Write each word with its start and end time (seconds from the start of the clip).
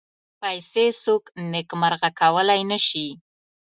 پیسې 0.41 0.85
څوک 1.03 1.23
نېکمرغه 1.51 2.09
کولای 2.19 2.61
نه 2.71 2.77
شي. 2.87 3.07